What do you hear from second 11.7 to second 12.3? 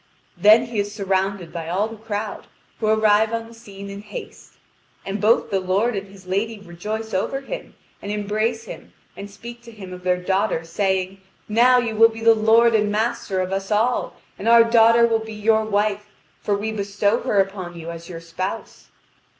you will be